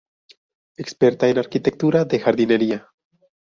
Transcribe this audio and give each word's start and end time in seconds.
Experta 0.77 1.27
en 1.27 1.37
arquitectura 1.37 2.05
de 2.05 2.17
jardinería. 2.19 2.87